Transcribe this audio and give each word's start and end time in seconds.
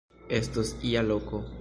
Estos 0.41 0.69
ia 0.93 1.03
loko. 1.13 1.45